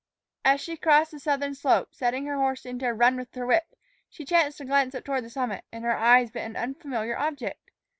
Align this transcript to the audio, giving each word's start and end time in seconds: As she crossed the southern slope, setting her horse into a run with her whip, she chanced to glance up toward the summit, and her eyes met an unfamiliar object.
As 0.43 0.59
she 0.59 0.77
crossed 0.77 1.11
the 1.11 1.19
southern 1.19 1.53
slope, 1.53 1.93
setting 1.93 2.25
her 2.25 2.35
horse 2.37 2.65
into 2.65 2.87
a 2.87 2.91
run 2.95 3.17
with 3.17 3.35
her 3.35 3.45
whip, 3.45 3.75
she 4.09 4.25
chanced 4.25 4.57
to 4.57 4.65
glance 4.65 4.95
up 4.95 5.03
toward 5.05 5.23
the 5.25 5.29
summit, 5.29 5.63
and 5.71 5.83
her 5.85 5.95
eyes 5.95 6.33
met 6.33 6.47
an 6.47 6.55
unfamiliar 6.55 7.15
object. 7.15 7.69